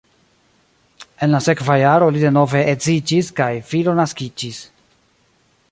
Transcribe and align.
En 1.25 1.31
la 1.33 1.41
sekva 1.47 1.75
jaro 1.81 2.07
li 2.15 2.23
denove 2.23 2.63
edziĝis 2.75 3.31
kaj 3.41 3.53
filo 3.73 3.95
naskiĝis. 4.03 4.63